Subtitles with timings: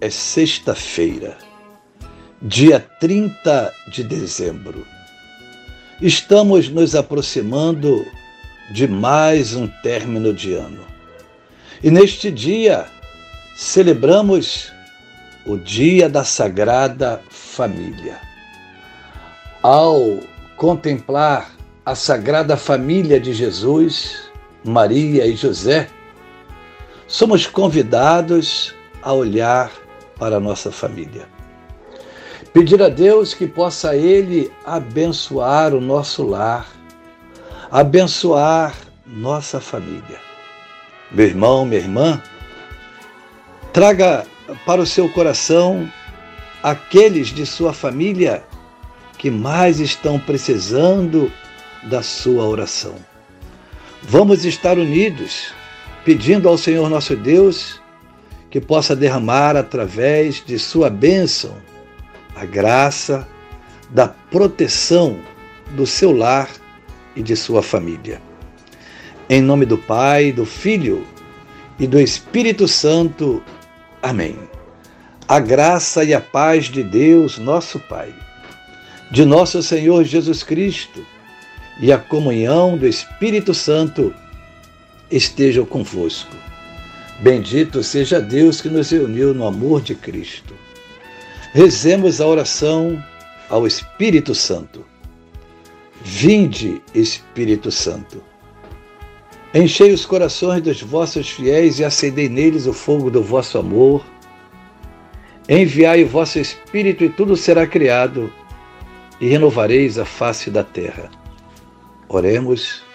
[0.00, 1.36] é sexta-feira,
[2.40, 4.86] dia 30 de dezembro.
[6.00, 8.06] Estamos nos aproximando
[8.72, 10.86] de mais um término de ano.
[11.82, 12.86] E neste dia
[13.54, 14.72] celebramos
[15.44, 18.18] o Dia da Sagrada Família.
[19.62, 20.18] Ao
[20.56, 21.50] contemplar
[21.84, 24.30] a Sagrada Família de Jesus,
[24.64, 25.88] Maria e José,
[27.06, 29.70] somos convidados a olhar
[30.20, 31.26] para a nossa família.
[32.52, 36.68] Pedir a Deus que possa Ele abençoar o nosso lar,
[37.70, 38.74] abençoar
[39.06, 40.20] nossa família.
[41.10, 42.22] Meu irmão, minha irmã,
[43.72, 44.26] traga
[44.66, 45.90] para o seu coração
[46.62, 48.44] aqueles de sua família
[49.16, 51.32] que mais estão precisando
[51.84, 52.94] da sua oração.
[54.02, 55.52] Vamos estar unidos,
[56.04, 57.79] pedindo ao Senhor nosso Deus
[58.50, 61.54] que possa derramar através de sua bênção
[62.34, 63.26] a graça
[63.88, 65.18] da proteção
[65.70, 66.50] do seu lar
[67.14, 68.20] e de sua família.
[69.28, 71.06] Em nome do Pai, do Filho
[71.78, 73.42] e do Espírito Santo.
[74.02, 74.36] Amém.
[75.28, 78.12] A graça e a paz de Deus, nosso Pai,
[79.12, 81.06] de nosso Senhor Jesus Cristo
[81.80, 84.12] e a comunhão do Espírito Santo
[85.08, 86.49] estejam convosco
[87.20, 90.54] Bendito seja Deus que nos reuniu no amor de Cristo.
[91.52, 93.02] Rezemos a oração
[93.50, 94.86] ao Espírito Santo.
[96.02, 98.22] Vinde, Espírito Santo.
[99.52, 104.02] Enchei os corações dos vossos fiéis e acendei neles o fogo do vosso amor.
[105.46, 108.32] Enviai o vosso Espírito e tudo será criado,
[109.20, 111.10] e renovareis a face da terra.
[112.08, 112.88] Oremos.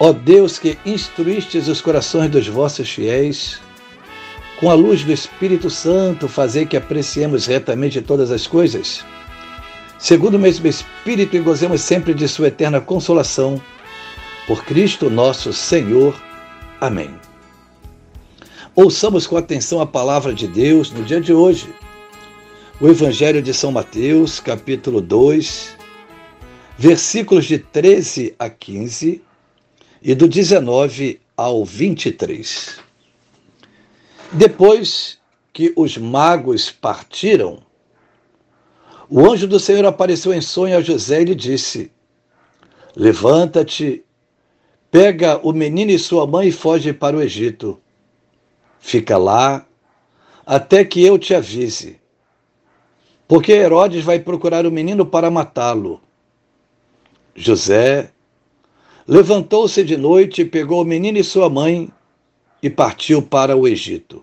[0.00, 3.60] Ó Deus que instruístes os corações dos vossos fiéis,
[4.60, 9.04] com a luz do Espírito Santo, fazei que apreciemos retamente todas as coisas,
[9.98, 13.60] segundo o mesmo Espírito, e gozemos sempre de Sua eterna consolação.
[14.46, 16.14] Por Cristo nosso Senhor.
[16.80, 17.10] Amém.
[18.74, 21.68] Ouçamos com atenção a palavra de Deus no dia de hoje.
[22.80, 25.76] O Evangelho de São Mateus, capítulo 2,
[26.78, 29.27] versículos de 13 a 15
[30.08, 32.80] e do 19 ao 23.
[34.32, 35.18] Depois
[35.52, 37.58] que os magos partiram,
[39.06, 41.92] o anjo do Senhor apareceu em sonho a José e lhe disse:
[42.96, 44.02] Levanta-te,
[44.90, 47.78] pega o menino e sua mãe e foge para o Egito.
[48.80, 49.66] Fica lá
[50.46, 52.00] até que eu te avise.
[53.26, 56.00] Porque Herodes vai procurar o menino para matá-lo.
[57.34, 58.10] José
[59.10, 61.90] Levantou-se de noite, pegou o menino e sua mãe
[62.62, 64.22] e partiu para o Egito.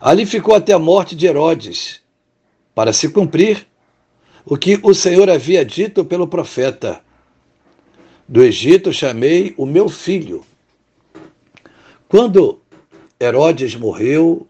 [0.00, 2.00] Ali ficou até a morte de Herodes,
[2.74, 3.66] para se cumprir
[4.46, 7.02] o que o Senhor havia dito pelo profeta:
[8.26, 10.46] Do Egito chamei o meu filho.
[12.08, 12.58] Quando
[13.20, 14.46] Herodes morreu,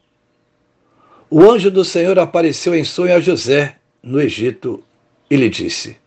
[1.29, 4.81] o anjo do Senhor apareceu em sonho a José no Egito
[5.29, 6.02] e lhe disse: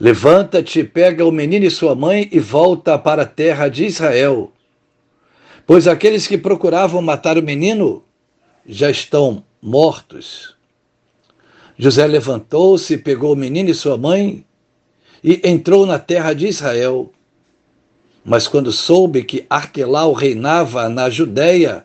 [0.00, 4.52] Levanta-te, pega o menino e sua mãe e volta para a terra de Israel.
[5.66, 8.04] Pois aqueles que procuravam matar o menino
[8.66, 10.54] já estão mortos.
[11.78, 14.44] José levantou-se, pegou o menino e sua mãe
[15.22, 17.10] e entrou na terra de Israel.
[18.24, 21.84] Mas quando soube que Arquelau reinava na Judéia,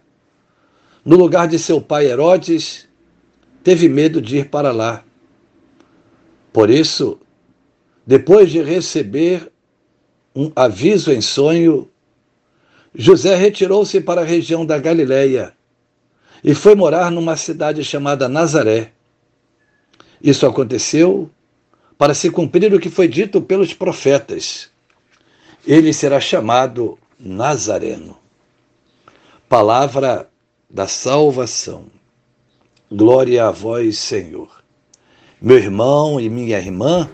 [1.04, 2.88] no lugar de seu pai Herodes,
[3.63, 5.04] teve medo de ir para lá.
[6.51, 7.19] Por isso,
[8.10, 9.52] depois de receber
[10.36, 11.88] um aviso em sonho,
[12.92, 15.54] José retirou-se para a região da Galiléia
[16.44, 18.94] e foi morar numa cidade chamada Nazaré.
[20.20, 21.30] Isso aconteceu
[22.00, 24.72] para se cumprir o que foi dito pelos profetas.
[25.64, 28.18] Ele será chamado Nazareno.
[29.48, 30.28] Palavra
[30.68, 31.86] da salvação.
[32.92, 34.64] Glória a vós, Senhor.
[35.40, 37.08] Meu irmão e minha irmã,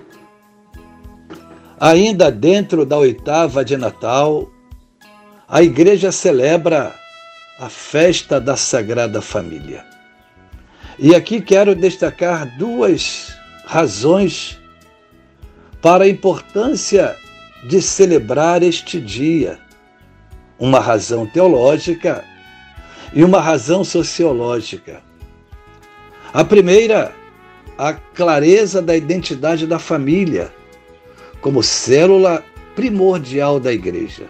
[1.79, 4.49] Ainda dentro da oitava de Natal,
[5.47, 6.95] a igreja celebra
[7.59, 9.85] a festa da Sagrada Família.
[10.97, 13.35] E aqui quero destacar duas
[13.65, 14.57] razões
[15.81, 17.13] para a importância
[17.67, 19.59] de celebrar este dia.
[20.57, 22.23] Uma razão teológica
[23.13, 25.03] e uma razão sociológica.
[26.33, 27.13] A primeira,
[27.77, 30.53] a clareza da identidade da família
[31.45, 32.43] como célula
[32.75, 34.25] primordial da igreja.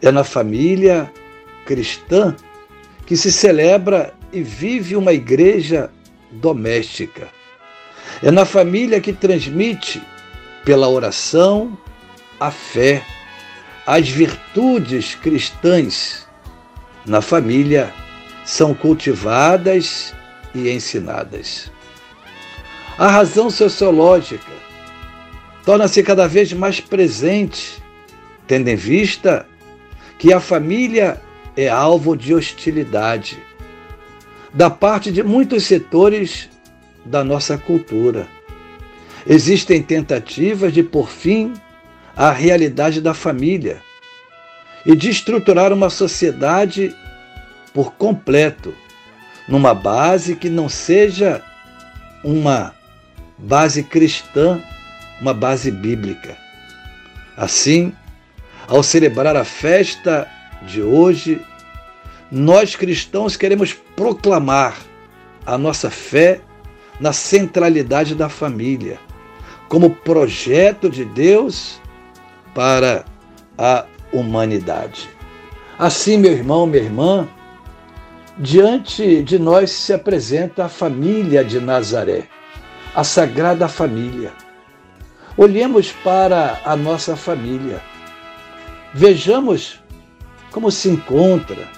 [0.00, 1.12] É na família
[1.66, 2.34] cristã
[3.04, 5.90] que se celebra e vive uma igreja
[6.32, 7.28] doméstica.
[8.22, 10.02] É na família que transmite,
[10.64, 11.76] pela oração,
[12.40, 13.04] a fé,
[13.86, 16.26] as virtudes cristãs.
[17.04, 17.92] Na família
[18.46, 20.14] são cultivadas
[20.54, 21.70] e ensinadas.
[22.96, 24.64] A razão sociológica
[25.66, 27.82] torna-se cada vez mais presente,
[28.46, 29.44] tendo em vista
[30.16, 31.20] que a família
[31.56, 33.36] é alvo de hostilidade
[34.54, 36.48] da parte de muitos setores
[37.04, 38.28] da nossa cultura.
[39.26, 41.52] Existem tentativas de pôr fim
[42.16, 43.82] à realidade da família
[44.86, 46.94] e de estruturar uma sociedade
[47.74, 48.72] por completo,
[49.48, 51.42] numa base que não seja
[52.22, 52.72] uma
[53.36, 54.62] base cristã,
[55.20, 56.36] uma base bíblica.
[57.36, 57.92] Assim,
[58.66, 60.28] ao celebrar a festa
[60.62, 61.40] de hoje,
[62.30, 64.76] nós cristãos queremos proclamar
[65.44, 66.40] a nossa fé
[66.98, 68.98] na centralidade da família,
[69.68, 71.80] como projeto de Deus
[72.54, 73.04] para
[73.58, 75.08] a humanidade.
[75.78, 77.28] Assim, meu irmão, minha irmã,
[78.38, 82.24] diante de nós se apresenta a família de Nazaré,
[82.94, 84.32] a Sagrada Família.
[85.36, 87.82] Olhemos para a nossa família.
[88.94, 89.78] Vejamos
[90.50, 91.68] como se encontra,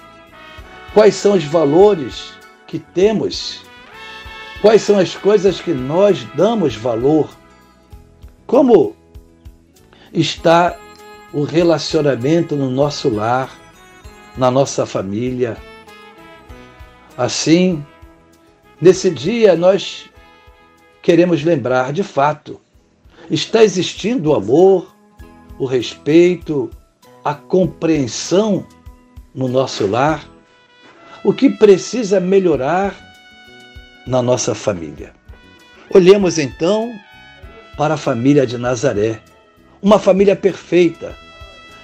[0.93, 2.31] quais são os valores
[2.65, 3.61] que temos,
[4.61, 7.29] quais são as coisas que nós damos valor,
[8.47, 8.95] como
[10.13, 10.77] está
[11.33, 13.53] o relacionamento no nosso lar,
[14.37, 15.57] na nossa família.
[17.17, 17.85] Assim,
[18.79, 20.09] nesse dia nós
[21.01, 22.61] queremos lembrar de fato,
[23.29, 24.95] está existindo o amor,
[25.57, 26.69] o respeito,
[27.23, 28.65] a compreensão
[29.33, 30.27] no nosso lar,
[31.23, 32.95] o que precisa melhorar
[34.07, 35.13] na nossa família.
[35.93, 36.91] Olhemos então
[37.77, 39.21] para a família de Nazaré,
[39.81, 41.15] uma família perfeita,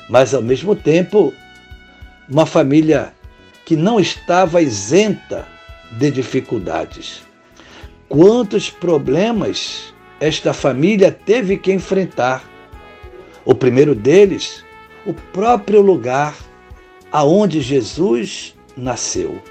[0.09, 1.33] mas ao mesmo tempo
[2.30, 3.13] uma família
[3.65, 5.47] que não estava isenta
[5.92, 7.24] de dificuldades.
[8.07, 12.44] Quantos problemas esta família teve que enfrentar?
[13.44, 14.66] O primeiro deles
[15.06, 16.36] o próprio lugar
[17.12, 19.42] aonde Jesus nasceu.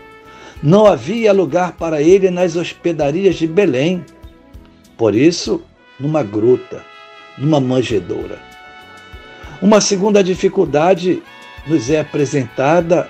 [0.62, 4.04] Não havia lugar para ele nas hospedarias de Belém.
[4.96, 5.62] Por isso,
[5.98, 6.84] numa gruta,
[7.38, 8.38] numa manjedoura.
[9.62, 11.22] Uma segunda dificuldade
[11.66, 13.08] nos é apresentada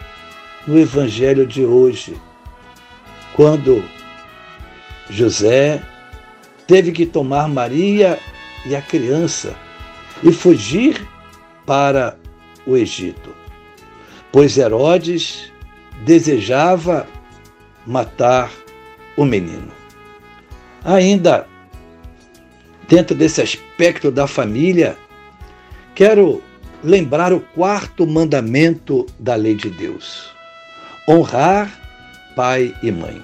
[0.66, 2.16] no evangelho de hoje,
[3.34, 3.82] quando
[5.10, 5.82] José
[6.66, 8.18] teve que tomar Maria
[8.66, 9.54] e a criança
[10.22, 11.06] e fugir
[11.66, 12.16] para
[12.66, 13.34] o Egito,
[14.32, 15.52] pois Herodes
[16.04, 17.06] desejava
[17.86, 18.50] matar
[19.16, 19.72] o menino.
[20.84, 21.46] Ainda
[22.88, 24.96] dentro desse aspecto da família,
[25.94, 26.42] quero
[26.82, 30.30] lembrar o quarto mandamento da lei de Deus:
[31.08, 31.80] honrar
[32.36, 33.22] pai e mãe.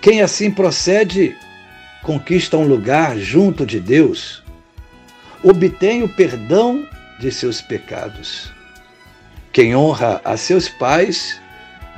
[0.00, 1.34] Quem assim procede
[2.04, 4.42] conquista um lugar junto de Deus,
[5.42, 6.86] obtém o perdão
[7.18, 8.52] de seus pecados.
[9.50, 11.40] Quem honra a seus pais,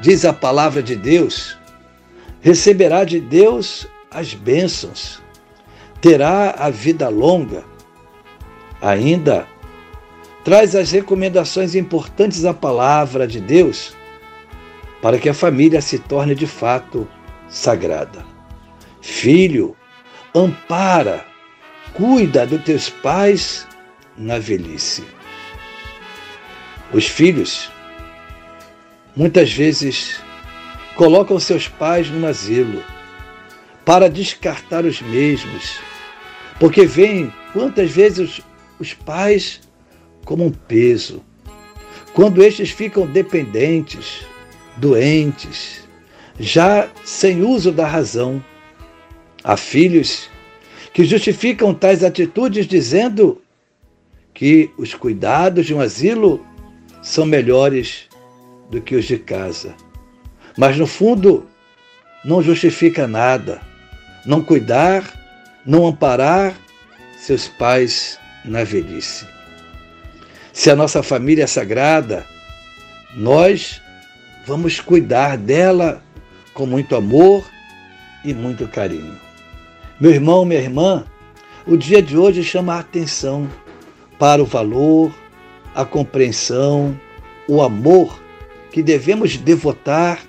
[0.00, 1.58] diz a palavra de Deus,
[2.40, 5.20] receberá de Deus as bênçãos,
[6.00, 7.64] terá a vida longa.
[8.80, 9.48] Ainda
[10.44, 13.96] traz as recomendações importantes à palavra de Deus
[15.02, 17.08] para que a família se torne de fato
[17.48, 18.24] sagrada.
[19.00, 19.76] Filho,
[20.36, 21.24] ampara,
[21.94, 23.66] cuida dos teus pais
[24.18, 25.02] na velhice.
[26.92, 27.70] Os filhos
[29.16, 30.20] muitas vezes
[30.94, 32.84] colocam seus pais no asilo
[33.84, 35.78] para descartar os mesmos,
[36.60, 38.42] porque veem quantas vezes
[38.78, 39.62] os pais
[40.24, 41.24] como um peso.
[42.12, 44.26] Quando estes ficam dependentes,
[44.76, 45.86] doentes,
[46.38, 48.42] já sem uso da razão,
[49.46, 50.28] há filhos
[50.92, 53.40] que justificam tais atitudes dizendo
[54.34, 56.44] que os cuidados de um asilo
[57.00, 58.08] são melhores
[58.68, 59.74] do que os de casa.
[60.58, 61.46] Mas no fundo,
[62.24, 63.60] não justifica nada.
[64.26, 65.04] Não cuidar,
[65.64, 66.56] não amparar
[67.16, 69.24] seus pais na velhice.
[70.52, 72.26] Se a nossa família é sagrada,
[73.14, 73.80] nós
[74.44, 76.02] vamos cuidar dela
[76.52, 77.46] com muito amor
[78.24, 79.25] e muito carinho.
[79.98, 81.06] Meu irmão, minha irmã,
[81.66, 83.48] o dia de hoje chama a atenção
[84.18, 85.10] para o valor,
[85.74, 86.94] a compreensão,
[87.48, 88.20] o amor
[88.70, 90.20] que devemos devotar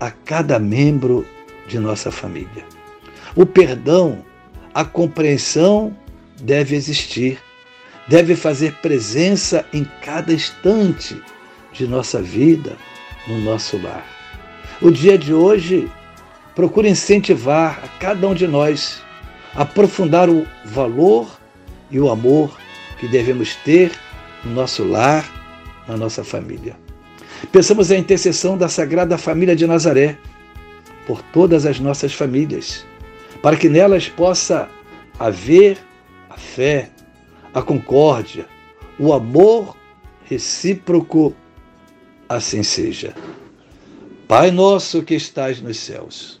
[0.00, 1.24] a cada membro
[1.68, 2.64] de nossa família.
[3.36, 4.24] O perdão,
[4.74, 5.96] a compreensão
[6.42, 7.38] deve existir,
[8.08, 11.16] deve fazer presença em cada instante
[11.72, 12.76] de nossa vida,
[13.28, 14.04] no nosso lar.
[14.82, 15.88] O dia de hoje
[16.56, 19.02] procura incentivar a cada um de nós
[19.54, 21.38] a aprofundar o valor
[21.90, 22.58] e o amor
[22.98, 23.92] que devemos ter
[24.42, 25.30] no nosso lar,
[25.86, 26.74] na nossa família.
[27.52, 30.16] Pensamos a intercessão da Sagrada Família de Nazaré
[31.06, 32.86] por todas as nossas famílias,
[33.42, 34.66] para que nelas possa
[35.18, 35.78] haver
[36.30, 36.90] a fé,
[37.52, 38.46] a concórdia,
[38.98, 39.76] o amor
[40.24, 41.34] recíproco,
[42.26, 43.14] assim seja.
[44.26, 46.40] Pai nosso que estais nos céus,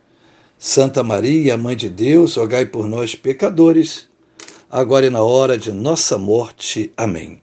[0.63, 4.07] Santa Maria, Mãe de Deus, rogai por nós, pecadores,
[4.69, 6.93] agora e na hora de nossa morte.
[6.95, 7.41] Amém.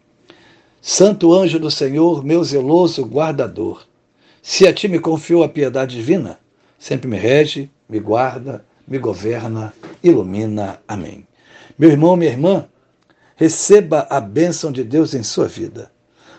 [0.80, 3.84] Santo anjo do Senhor, meu zeloso guardador,
[4.40, 6.38] se a ti me confiou a piedade divina,
[6.78, 10.80] sempre me rege, me guarda, me governa, ilumina.
[10.87, 11.26] Amém.
[11.76, 12.68] Meu irmão, minha irmã,
[13.34, 15.90] receba a bênção de Deus em sua vida.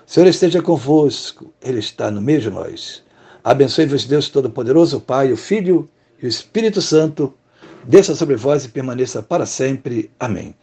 [0.07, 3.03] O Senhor esteja convosco, Ele está no meio de nós.
[3.43, 5.89] Abençoe-vos, Deus Todo-Poderoso, Pai, o Filho
[6.21, 7.33] e o Espírito Santo.
[7.83, 10.11] Desça sobre vós e permaneça para sempre.
[10.19, 10.53] Amém.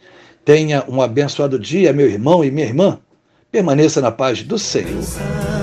[0.45, 2.99] Tenha um abençoado dia, meu irmão e minha irmã.
[3.51, 5.56] Permaneça na paz do Senhor.